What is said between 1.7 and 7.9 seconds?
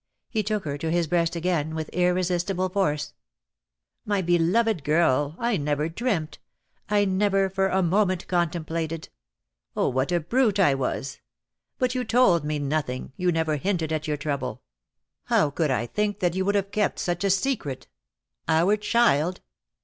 with irresistible force. "My beloved girl— I never dreamt— I never for a